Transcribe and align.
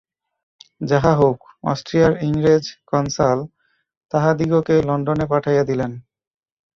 যাহা 0.81 1.11
হউক, 1.15 1.39
অস্ট্রিয়ার 1.63 2.13
ইংরেজ 2.23 2.63
কন্সাল 2.85 3.39
তাহাদিগকে 4.11 4.75
লণ্ডনে 4.87 5.25
পাঠাইয়া 5.31 5.63
দিলেন। 5.63 5.91